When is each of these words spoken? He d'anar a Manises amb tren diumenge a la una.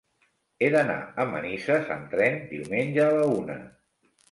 He 0.61 0.69
d'anar 0.75 0.95
a 1.23 1.25
Manises 1.33 1.93
amb 1.97 2.09
tren 2.15 2.41
diumenge 2.55 3.07
a 3.07 3.15
la 3.21 3.31
una. 3.39 3.63